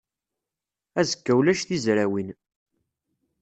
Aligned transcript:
Azekka 0.99 1.33
ulac 1.39 1.61
tizrawin. 1.67 2.29